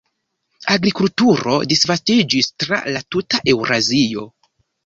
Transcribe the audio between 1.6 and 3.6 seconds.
disvastiĝis tra la tuta